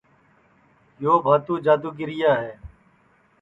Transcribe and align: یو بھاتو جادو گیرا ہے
یو 1.03 1.13
بھاتو 1.25 1.53
جادو 1.65 1.89
گیرا 1.97 2.33
ہے 2.41 2.53